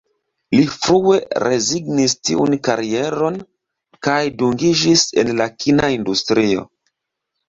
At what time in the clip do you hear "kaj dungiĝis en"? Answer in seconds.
4.07-5.29